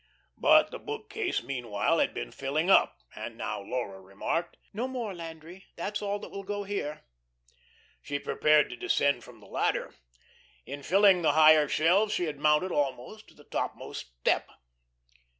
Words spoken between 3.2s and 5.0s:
now Laura remarked: "No